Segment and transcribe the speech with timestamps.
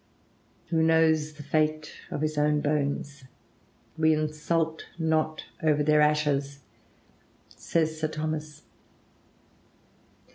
[0.69, 3.25] "Who knows the fate of his own bones?...
[3.99, 6.61] We insult not over their ashes,"
[7.55, 8.63] says Sir Thomas.